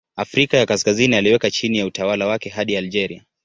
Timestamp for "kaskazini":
0.65-1.15